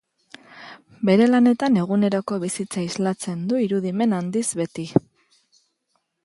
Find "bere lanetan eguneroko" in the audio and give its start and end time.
1.09-2.39